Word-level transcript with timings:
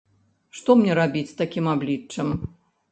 Што 0.61 0.77
мне 0.79 0.95
рабіць 1.01 1.29
з 1.33 1.39
такім 1.43 1.65
абліччам? 1.77 2.27